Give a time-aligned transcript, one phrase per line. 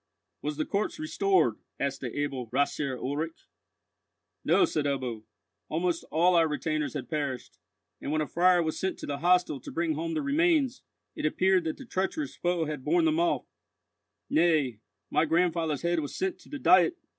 [0.41, 3.45] "Was the corpse restored?" asked the able Rathsherr Ulrich.
[4.43, 5.25] "No," said Ebbo.
[5.69, 7.59] "Almost all our retainers had perished,
[8.01, 10.81] and when a friar was sent to the hostel to bring home the remains,
[11.15, 14.79] it appeared that the treacherous foe had borne them off—nay,
[15.11, 16.95] my grandfather's head was sent to the Diet!"